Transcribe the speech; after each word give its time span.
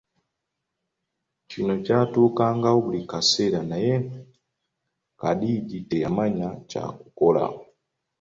Kino 1.49 1.73
kyatukangawo 1.85 2.77
buli 2.85 3.01
kaseera 3.11 3.59
naye 3.71 3.95
Kadiidi 5.19 5.77
teyamanya 5.89 6.47
kyakukola. 6.69 7.43